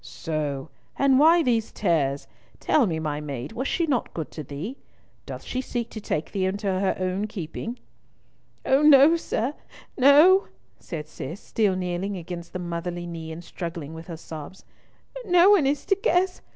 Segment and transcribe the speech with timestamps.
[0.03, 0.69] "So!
[0.97, 2.25] And why these tears?
[2.59, 4.77] Tell me, my maid, was not she good to thee?
[5.27, 7.77] Doth she seek to take thee into her own keeping?"
[8.65, 9.53] "Oh no, sir,
[9.95, 10.47] no,"
[10.79, 14.65] said Cis, still kneeling against the motherly knee and struggling with her sobs.
[15.23, 16.41] "No one is to guess.